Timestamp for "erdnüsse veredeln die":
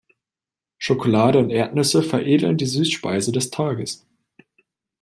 1.51-2.65